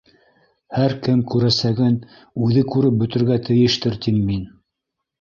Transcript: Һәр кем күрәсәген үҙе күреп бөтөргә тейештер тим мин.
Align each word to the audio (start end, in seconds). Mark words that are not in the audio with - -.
Һәр 0.77 0.95
кем 1.07 1.19
күрәсәген 1.33 2.01
үҙе 2.49 2.65
күреп 2.75 2.99
бөтөргә 3.05 3.41
тейештер 3.51 4.03
тим 4.09 4.23
мин. 4.33 4.47